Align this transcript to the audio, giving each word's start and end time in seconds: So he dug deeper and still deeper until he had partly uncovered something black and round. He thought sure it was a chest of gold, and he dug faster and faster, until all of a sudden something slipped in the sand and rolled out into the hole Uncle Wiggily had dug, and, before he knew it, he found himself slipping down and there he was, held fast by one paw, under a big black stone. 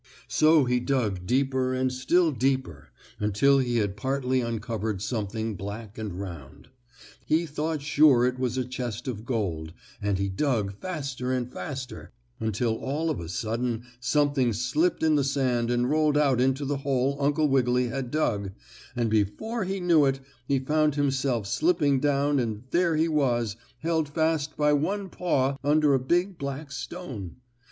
So 0.27 0.63
he 0.65 0.79
dug 0.79 1.27
deeper 1.27 1.75
and 1.75 1.93
still 1.93 2.31
deeper 2.31 2.89
until 3.19 3.59
he 3.59 3.75
had 3.77 3.95
partly 3.95 4.41
uncovered 4.41 4.99
something 4.99 5.53
black 5.53 5.99
and 5.99 6.19
round. 6.19 6.69
He 7.23 7.45
thought 7.45 7.83
sure 7.83 8.25
it 8.25 8.39
was 8.39 8.57
a 8.57 8.65
chest 8.65 9.07
of 9.07 9.25
gold, 9.27 9.73
and 10.01 10.17
he 10.17 10.27
dug 10.27 10.73
faster 10.73 11.31
and 11.31 11.53
faster, 11.53 12.09
until 12.39 12.77
all 12.77 13.11
of 13.11 13.19
a 13.19 13.29
sudden 13.29 13.83
something 13.99 14.53
slipped 14.53 15.03
in 15.03 15.13
the 15.17 15.23
sand 15.23 15.69
and 15.69 15.87
rolled 15.87 16.17
out 16.17 16.41
into 16.41 16.65
the 16.65 16.77
hole 16.77 17.15
Uncle 17.19 17.47
Wiggily 17.47 17.89
had 17.89 18.09
dug, 18.09 18.53
and, 18.95 19.07
before 19.07 19.65
he 19.65 19.79
knew 19.79 20.05
it, 20.07 20.19
he 20.47 20.57
found 20.57 20.95
himself 20.95 21.45
slipping 21.45 21.99
down 21.99 22.39
and 22.39 22.63
there 22.71 22.95
he 22.95 23.07
was, 23.07 23.55
held 23.81 24.09
fast 24.09 24.57
by 24.57 24.73
one 24.73 25.09
paw, 25.09 25.57
under 25.63 25.93
a 25.93 25.99
big 25.99 26.39
black 26.39 26.71
stone. 26.71 27.35